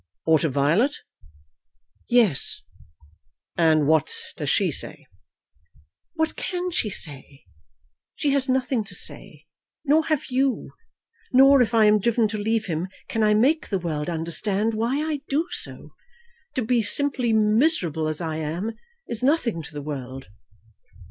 [0.25, 0.95] "Or to Violet?"
[2.09, 2.63] "Yes."
[3.55, 5.05] "And what does she say?"
[6.15, 7.43] "What can she say?
[8.15, 9.45] She has nothing to say.
[9.85, 10.71] Nor have you.
[11.31, 14.97] Nor, if I am driven to leave him, can I make the world understand why
[15.07, 15.91] I do so.
[16.55, 18.71] To be simply miserable, as I am,
[19.07, 20.29] is nothing to the world."